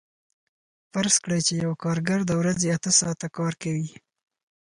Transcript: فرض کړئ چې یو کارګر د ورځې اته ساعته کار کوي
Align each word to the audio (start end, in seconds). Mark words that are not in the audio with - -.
فرض 0.91 1.15
کړئ 1.23 1.39
چې 1.47 1.53
یو 1.63 1.73
کارګر 1.83 2.19
د 2.25 2.31
ورځې 2.41 2.67
اته 2.75 2.91
ساعته 2.99 3.27
کار 3.37 3.53
کوي 3.63 3.87